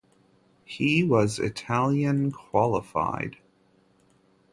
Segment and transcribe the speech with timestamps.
[0.65, 3.37] He was Italian qualified.